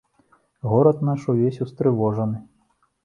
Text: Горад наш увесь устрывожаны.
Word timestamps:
Горад 0.71 1.03
наш 1.09 1.27
увесь 1.33 1.61
устрывожаны. 1.67 2.47